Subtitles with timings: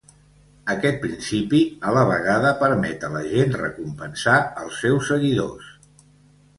[0.73, 5.71] Aquest principi, a la vegada, permet a la gent recompensar els seus seguidors.